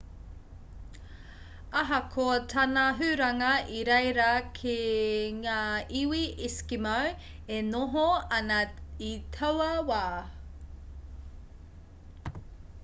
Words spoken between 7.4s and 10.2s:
e noho ana i taua wā